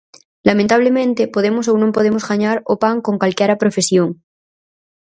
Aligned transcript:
Lamentablemente 0.49 1.31
podemos 1.35 1.65
ou 1.71 1.75
non 1.81 1.91
podemos 1.95 2.23
gañar 2.29 2.57
o 2.73 2.75
pan 2.83 2.95
con 3.05 3.15
calquera 3.21 3.59
profesión. 3.61 4.09